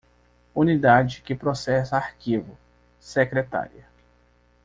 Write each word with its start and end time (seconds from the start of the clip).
Unidade 0.55 1.21
que 1.21 1.35
processa 1.35 1.95
arquivo: 1.95 2.57
secretária. 2.99 3.85